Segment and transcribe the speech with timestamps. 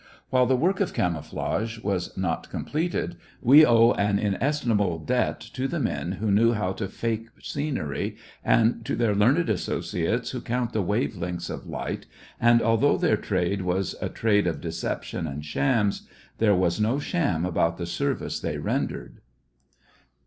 [0.31, 5.79] While the work of camouflage was not completed, we owe an inestimable debt to the
[5.79, 10.81] men who knew how to fake scenery and to their learned associates who count the
[10.81, 12.07] wave lengths of light,
[12.39, 16.07] and although their trade was a trade of deception and shams,
[16.39, 19.21] there was no sham about the service they rendered.